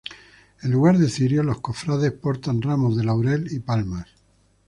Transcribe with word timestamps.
En 0.63 0.71
lugar 0.71 0.97
de 0.97 1.07
cirios 1.07 1.45
los 1.45 1.61
cofrades 1.61 2.11
portan 2.13 2.59
ramos 2.63 2.97
de 2.97 3.03
laurel 3.03 3.47
y 3.53 3.59
palmas. 3.59 4.07